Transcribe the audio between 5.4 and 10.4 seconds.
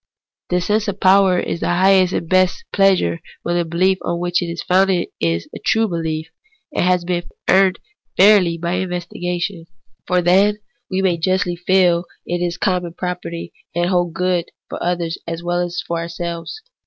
a true behef, and has been fairly earned by investigation. For